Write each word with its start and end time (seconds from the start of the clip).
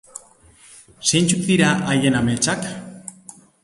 Zeintzuk 1.11 1.45
dira 1.51 1.71
haien 1.93 2.19
ametsak? 2.25 2.71